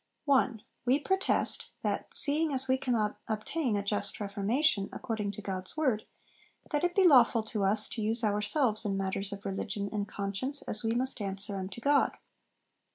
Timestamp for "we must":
10.83-11.21